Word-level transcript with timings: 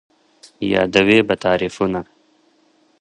یادوې 0.73 1.19
به 1.27 1.35
تعريفونه 1.43 2.01